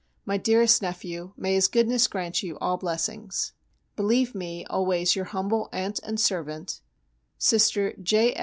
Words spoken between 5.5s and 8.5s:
aunt and servant, Sister J. F.